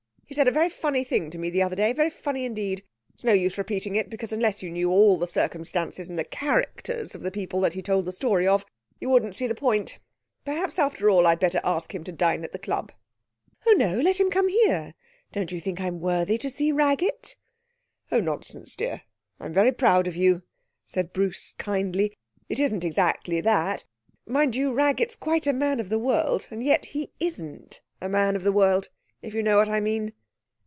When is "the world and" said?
25.89-26.63